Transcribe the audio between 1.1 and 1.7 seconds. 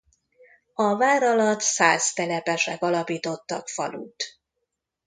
alatt